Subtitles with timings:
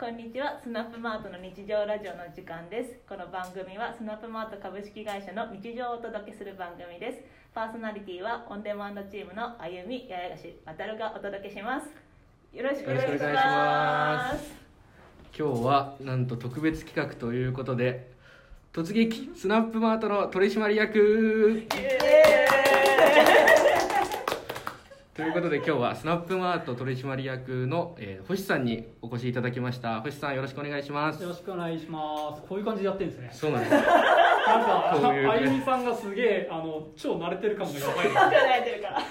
[0.00, 3.00] こんにちはスナップマートの日常ラジオの時間です。
[3.08, 7.18] この番組はスナップマート株式会社の日常をお届けする番組です。
[7.52, 11.88] パーソナリティはオンデマンドチームのあゆみ八重樫渡るがお届けします。
[12.56, 14.52] よろしくお願いしまます。
[15.36, 18.12] 今日はなんと特別企画ということで
[18.72, 21.66] 突撃スナップマートの取締役
[25.18, 30.00] ということで今日はスナップマート取締役の、えー星さんにお越しいただきました。
[30.00, 31.20] 星さんよろしくお願いします。
[31.20, 32.42] よろしくお願いします。
[32.48, 33.30] こういう感じでやってるんですね。
[33.32, 33.72] そうなんです。
[33.72, 38.06] なんか、あゆみさんがすげえ、あの、超慣れてる感がやばい。
[38.06, 38.12] 考
[38.60, 39.02] えてるから。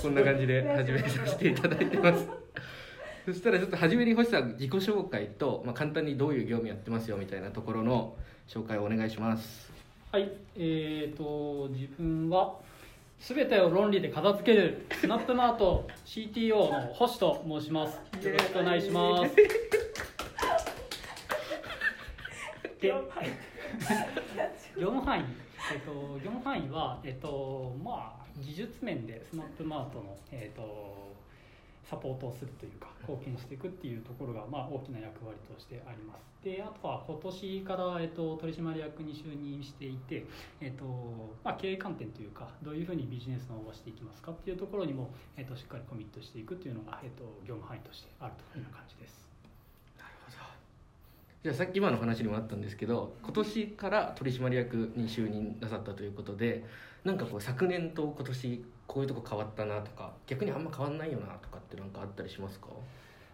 [0.00, 2.28] こんな感じで始めさせていただいてます。
[3.26, 8.14] そしたらちょっと初めに星さん自己紹介と、まあ、簡単にどういう業務やってますよみたいなところの
[8.46, 9.72] 紹介をお願いします。
[10.12, 12.54] はい、えーと、自分は、
[13.18, 17.96] すべてを論理で片付ける、スナップマート CTO の星と申します。
[18.24, 19.34] よろしくお願いします。
[22.80, 23.02] で、はい。
[24.78, 25.24] 業務範囲、
[25.72, 25.92] えっと、
[26.24, 31.12] 業務範囲は、えっと、まあ、技術面でスナップマートの、えっと、
[31.88, 36.28] サポートをするというか貢献していくっていうところが、まあ、大きな役割としてあります。
[36.44, 40.26] であとは今年から、えっと、取締役に就任していて、
[40.60, 40.84] えっと
[41.42, 49.27] まあ、経営観点というかどういうふうにビジネスの方をしていきますかっていうところにも、えっと、しっかりコミットしていくっていうのが、えっと、業務範囲としてあるというような感じです。
[51.42, 56.64] じゃあさっき今の話にもあったんですけど今年から取締役に就任なさったということで
[57.04, 62.68] なんかこう昨年と今年こういうとこ変わったなとか逆にあんま変わんないよなとかってなんかあったりしますか？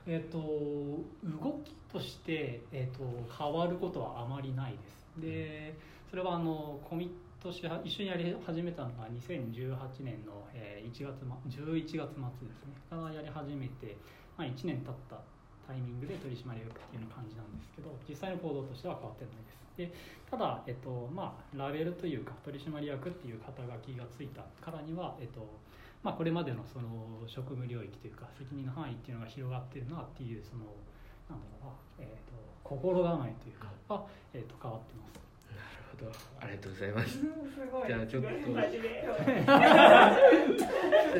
[0.06, 5.20] えっと動きとして、えっと変わることはあまりないです。
[5.20, 5.75] で
[6.10, 12.06] それはあのコミットし一緒にやり始めたのが2018年の、えー1月11月末で
[12.52, 12.75] すね。
[12.91, 13.97] からやり始めて、
[14.36, 15.16] まあ、1年経った
[15.67, 19.91] タイミングで取締役っていうような感じなんですけど実際の行動としては変わってないですで
[20.31, 25.47] ただ、えっとまあ、ラベルというか取締役っていう肩書きがついたからには、えっと
[26.03, 30.65] まあ、これまでのその職務領域というか責任の範囲っていうのが広がってるなっていうその
[31.28, 35.34] なんだろうな、えー、と心構えというかは、えー、と変わってます。
[35.99, 37.19] ほどありがとうございます。
[37.87, 38.28] じゃあちょっと。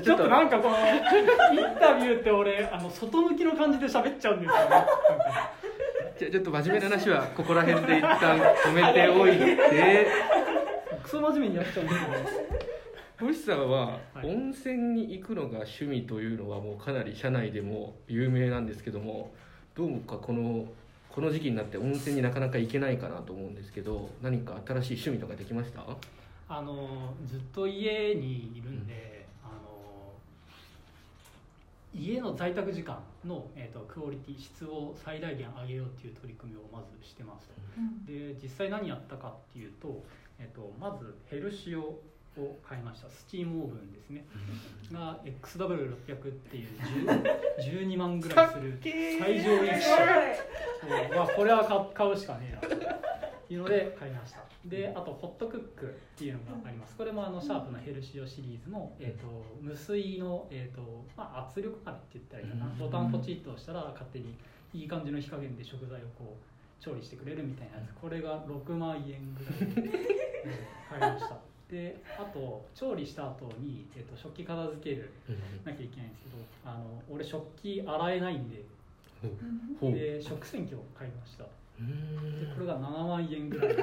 [0.03, 0.95] ちょっとなんかこのイン
[1.79, 4.69] タビューって俺あの外向きの感じで喋っちゃうんですよね。
[6.19, 10.07] じゃあちょっと真面目な話はここら辺で一旦止めておいて。
[11.03, 12.17] クソ真面目にやっちゃうんですよね。
[13.21, 14.27] 星さんははい。
[14.27, 19.33] 温泉に行くのが趣味というのはもうかなり社内でも有名なんですけども
[19.75, 20.67] どうかこの
[21.15, 25.85] この時期になって温泉になかなか行けないかなと思うんですけど何か新しい趣味とかできました？
[26.49, 30.13] あのずっと家にいるんで、あの
[31.95, 37.49] 家の在宅時間の、えー、とクオリティ質を最大限上げようっていう取り組みをまずしてます
[38.07, 40.03] で実際何やったかっていうと,、
[40.41, 41.97] えー、とまずヘルシオ
[42.39, 43.11] を買いました。
[43.11, 44.25] スチームオーブンですね。
[44.93, 46.69] が XW600 っていう
[47.59, 50.37] 10 12 万ぐらいする最上位機種
[50.81, 52.79] そうまあこれは買買うしかねえなっ
[53.49, 54.45] ていうので買いました。
[54.65, 56.97] であとホットクックっていうのがあります。
[56.97, 59.27] これもあのシャープなヘルシオシリーズの、えー、と
[59.61, 62.67] 無水の、えーとまあ、圧力鍋って言ったらいいかな。
[62.67, 62.79] うん。
[62.79, 64.35] ボタンポチッと押したら勝手に
[64.73, 67.93] いい感じの火加減で食材をこう調理してくれるみたいなやつ。
[67.95, 69.93] これが6万円ぐらいでうん
[70.99, 75.11] 買いましたであと調理した後に、えー、と食器片付ける
[75.65, 78.65] なきゃいけないんですけどあの俺食器洗えないんで。
[79.83, 81.45] で食洗機を買いました。
[81.45, 81.49] で
[82.55, 83.75] これが7万円ぐらい。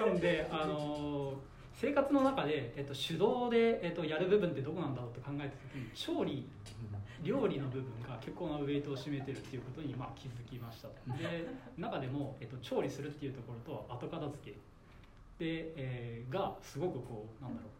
[0.00, 1.33] なんで、あのー
[1.80, 6.46] 生活の中で、えっと、手動で、えっと、やる部分ってどこなんだろうと考えた時に調理
[7.22, 11.46] 料理の部分が結構なウェイトを占めてるっていうことに、まあ、気づきましたで
[11.78, 14.56] 中でも、えっと、調理するっていうところと後片付け。
[15.36, 17.70] で、えーがすごくこうなんだろう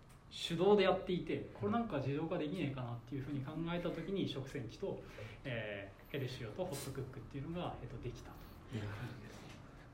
[0.49, 5.01] 手動でやっていてこれなんか自動化できねえかなっていうふうに考えた時に食洗機と、
[5.45, 8.31] えーヘルシオとホットクックっていうのが、えっと、できた
[8.71, 9.44] という感じです。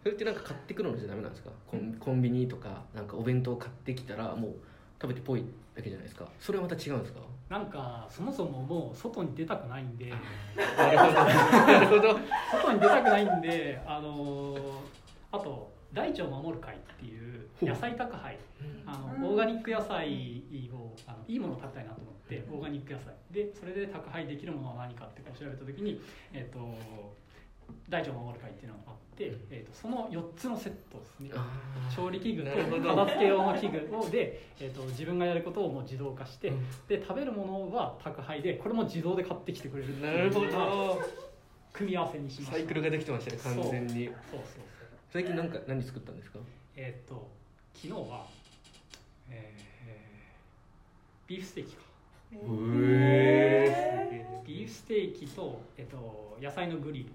[0.02, 1.50] それってなんか買ってくるのじゃダメなんですか？
[1.70, 4.54] コンコンビニとかなんかお弁当買ってきたらもう
[5.00, 5.44] 食べてぽい
[5.76, 6.26] だけじゃないですか？
[6.40, 7.20] それはまた違うんですか？
[7.48, 10.12] なんかそもそももう外に出たくないんで。
[10.78, 11.12] なるほど。
[11.66, 12.18] なるほど。
[12.52, 14.60] 外に出たくないんであのー
[15.32, 18.38] あと大地を守る会っていう野菜宅配。
[18.86, 20.42] あのオーガニック野菜
[20.72, 23.14] をあのいいものを食べたいなと思ってオーガニック野菜。
[23.30, 26.00] でそれで宅配できるものは何かって調べた時に、
[26.32, 26.58] えっと
[27.88, 31.20] 大腸を守る会っていうのがあって、えー、とその4つのセットです。
[31.20, 31.30] ね
[31.94, 36.64] 調理器具と片付け用の器具をで、えー、と自分がやることをもう自動化して、うん。
[36.88, 41.02] で食べるものは宅配でこれも自動で買ってきてくれるっていうなるほど。
[41.72, 42.56] 組み合わせにしました。
[42.56, 44.06] サイクルができてましたね完全に。
[44.06, 44.14] そう。
[44.32, 44.62] そうそう
[45.12, 46.38] 最近なんか何作ったんですか？
[46.76, 47.28] えっ、と
[47.74, 48.26] 昨日は、
[49.28, 49.60] えー
[51.28, 51.82] ビーフステーキか。
[52.32, 57.06] へビーフステーキと,、えっと野菜のグリル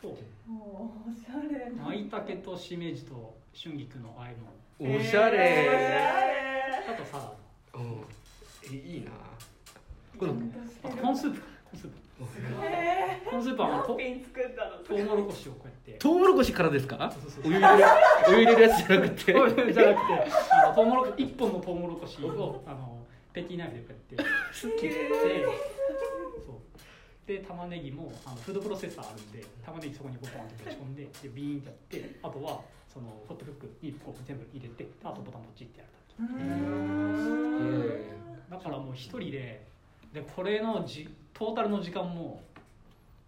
[0.00, 0.08] と
[0.46, 1.70] もうおしゃれ。
[1.70, 4.36] な舞茸としめじと春菊の和え
[4.80, 5.38] 物おしゃえれ。
[6.88, 7.80] あとサラダ。
[7.80, 8.04] うん。
[8.64, 9.10] えいいな。
[10.18, 10.34] この
[10.84, 11.40] あとコーンスープ。
[11.40, 11.96] かコーンスープ。
[12.64, 13.94] えコーンスープはト
[14.94, 15.92] ウモロコシをこうやって。
[15.92, 17.12] トウモロコシからですか？
[17.12, 17.52] そうそうそう。
[17.52, 17.90] お湯入れる
[18.28, 19.32] お湯入れるやつじゃなくて。
[19.32, 19.80] じゃなくて
[20.50, 22.98] あのトウモロコ一本のトウモロコシをあの
[23.32, 24.88] ペティナイフでこうやってす切って。
[24.88, 25.44] げえ
[26.46, 26.56] そう
[27.28, 35.92] で玉ねぎもあのフードプロセッサーあるんで玉ねぎそこにボコンってぶち込んででビーンってやってあとはそのホットクックにこう全部入れてあとボタンポチってやる
[36.24, 38.00] う
[38.50, 39.62] だだからもう一人で
[40.14, 42.40] でこれのじトータルの時間も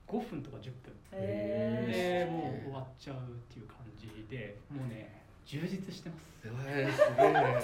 [0.08, 0.72] 5分とか10分。
[1.12, 3.18] えでもう終わっちゃうっ
[3.52, 6.26] ていう感じでもうね充実してます。
[6.42, 7.60] えーすげえ。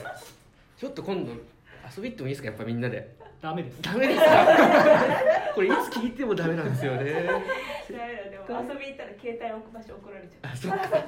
[0.76, 2.48] ちょっと今度遊び行ってもいいですか？
[2.48, 3.82] やっぱみんなでダメです。
[3.82, 4.20] ダメです。
[4.20, 4.26] か
[5.54, 7.04] これいつ聞いてもダメなんですよね。
[7.04, 10.52] ダメだでも遊び行ったら携帯置く場所怒られちゃう。
[10.52, 11.04] あそっか。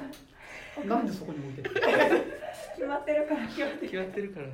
[0.84, 1.74] なんでそこに置いてる
[2.76, 4.46] 決まってるから決まって決るまってるから。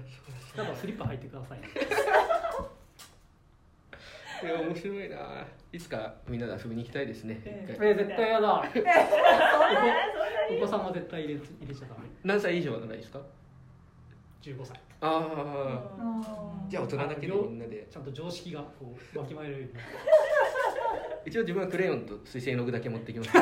[0.56, 1.69] ただスリッパ履いてくださいね。
[4.43, 5.47] いや面白いな。
[5.73, 7.94] いつかみんなで遊びに行きたいですね、ええ。
[7.94, 8.65] 絶対やだ。
[10.50, 12.09] お子さんは絶対入れ入れちゃダメ。
[12.23, 13.21] 何歳以上はないですか
[14.43, 15.29] ？15歳あ
[15.99, 17.87] あじゃあ大人だけでみんなで。
[17.91, 19.69] ちゃんと常識がこうわきまえるように
[21.26, 23.31] 一応自分はクレヨンと水性絵の具だけ持ってきます。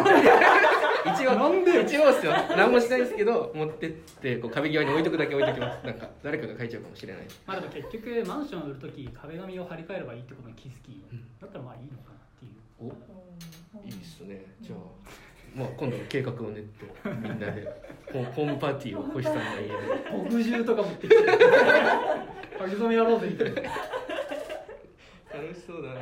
[1.05, 2.33] 一応なんで一応ですよ。
[2.57, 7.23] 何もしないですけど持ってってこう壁際に置いとくだけ置いときますなんか誰かが書いちゃうかもしれない。
[7.47, 11.03] まあでも結局マンションを売るとき壁紙を張り替えればいいってことに気づき。
[11.11, 11.39] うん。
[11.41, 12.53] だったらまあいいのかなっていう。
[12.79, 14.45] おいいっすね。
[14.61, 14.79] じゃあ
[15.55, 16.87] まあ今度計画を練って
[17.23, 17.83] みんなで
[18.13, 21.23] ホホームパーティーを星さんの家で墨汁とか持ってきて書
[22.65, 26.01] き初めやろうぜみたいな楽しそうだな。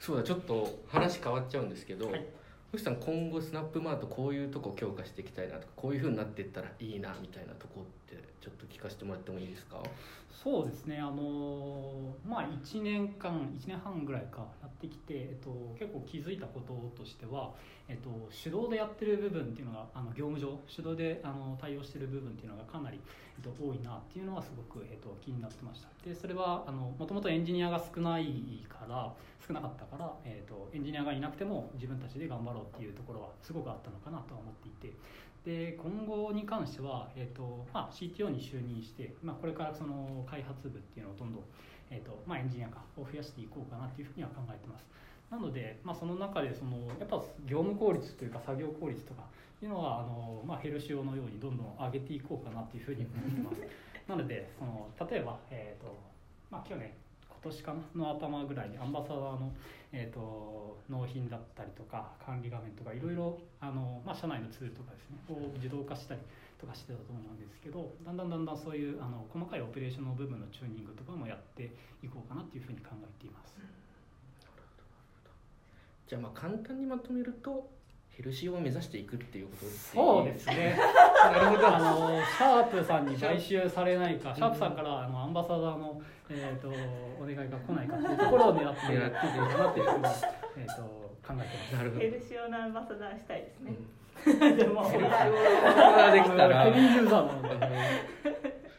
[0.00, 2.24] そうだちょっと話変わっちゃうんですけど、はい
[2.74, 9.80] 星さん今後スナップマートこういうとこ強化していきたいなとかこういうふうになっていったらいいなみたいなとこってちょっと聞かせてもらってもいいですか？
[10.30, 17.52] そうですねあのまあ1年間1年半ぐらいかやってきて、えっと、結構気づいたこととしては、
[17.88, 23.00] えっと、手動でやってる部分っていうのがあの業務上手動であの対応してる部分っていうのがかなり、
[23.36, 25.88] えっと、多いなっていうのはすごく、えっと、気になってました。
[26.04, 29.14] でそれはもともとエンジニアが少ないから
[29.46, 34.96] 少なかったから、えっと、エンジニアがいなくても自分たちで頑張ろうっていうところはすごくあったのかなとは思っていて。
[35.44, 41.42] で今後に関しては、えーとまあ、CTO に就任して、まあ、これからその開発部っていうのをどんどん、
[41.90, 44.86] えーとまあ、エンジニアかを増やしていこうかなっていうふうには考えてます。
[45.30, 49.24] なので、まあ、その中でそのやっぱ業務効率というか作業効率とか
[49.62, 53.60] いうのはあの、まあ、ヘルシオのようにどんどん上げていこうかなっていうふうに思ってます。
[54.08, 55.96] なのでその例えば、えーと
[56.50, 56.92] まあ、去年
[57.44, 59.52] 年かなの頭ぐらいにアンバサダーの、
[59.92, 66.20] えー、と納品だったりとか管理画面とかいろいろあの、まあ、社内のツールとかですねを自動化したり
[66.58, 71.70] とかしてたと思うんですけどだんだんだんだんそういうあの細かいオペレーションの部分のチューニングとかもやって
[72.02, 73.54] いこうかなっていうふうに考えています。
[76.06, 77.70] じゃあまあ簡単にまとめると
[78.16, 80.02] ヘルシーを目指していくっていうことですね。
[80.02, 80.76] そうですね。
[81.24, 81.74] なるほど。
[81.74, 90.04] あのシャープさんに買収されないかシャープさんからあのアンバサダーの、えー、とお願いが来ないかっていうところを狙ってやっていこうかなっていうふうに、
[90.56, 91.74] えー、と考えてます。
[91.76, 92.00] なるほど。
[92.00, 93.74] ヘルシオのアンバサダーしたいですね、
[94.26, 94.56] うん。
[94.56, 96.64] でもヘルシーができたら。
[96.64, 97.66] ヘビーユーザーなので。
[97.66, 97.76] あの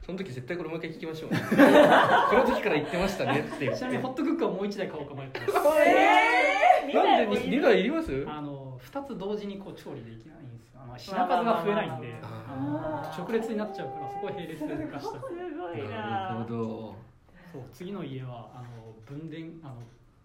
[0.05, 1.29] その時絶対これもう一回聞きましょう。
[1.33, 5.53] この時から言ってましたねってちなみにホットクックはもう一台買おうか迷ってます。
[5.83, 8.25] えー、なんで2台いりまます？
[8.27, 10.81] あの2つ同時にこう調理できないんですよ。
[10.83, 13.17] あの品数が増えないんで、まああまあまあ。
[13.17, 15.19] の直列になっちゃうからそこを並列で化した。
[15.19, 16.95] すごいななるほど
[17.55, 19.75] そう次の家はあの分電あの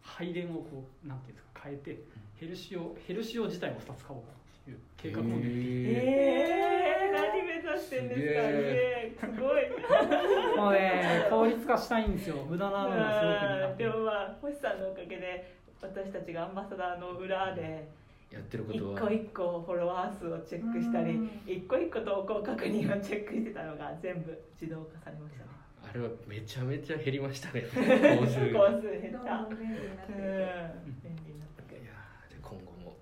[0.03, 2.03] 配電をこうなんていうんですか変えて
[2.41, 5.59] ヘルシオヘルシオ自体も2つ買おうかなっていう計画も練っていて。
[5.71, 10.57] えー、何目指してんですかねすごい。
[10.57, 12.37] もうね効率化したいんですよ。
[12.49, 13.89] 無駄なのがすごくで。
[13.89, 17.89] もまあ星さんのおかげで私たちがアンバサダーの裏で
[18.33, 19.01] やってるこ一とは。
[19.01, 25.60] 個一個フォロワー数をチェックしたり一個一個投稿確認をチェックしてたのが全部自動化されましたね
[25.91, 27.63] あれはめちゃめちゃ減りましたね。
[27.73, 29.37] 工数個数減った。
[29.37, 31.03] どんどん便利になってうんいく。
[31.03, 32.97] 便利になったいやーじゃあ今後も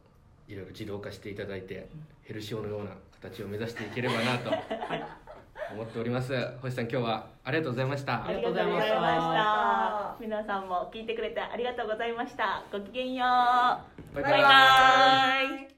[0.48, 1.88] いろいろ自動化していただいて
[2.24, 4.50] ヘルシオのような形を目指していければなと
[5.74, 6.32] 思っております。
[6.62, 8.24] 星さん今日はありがとうございました。
[8.24, 10.16] ありがとうございました。
[10.18, 12.62] 皆さんも聞いてくれてありがとうございました。
[12.72, 14.14] ごきげんよう。
[14.14, 14.22] バイ。
[14.22, 15.77] バイバイ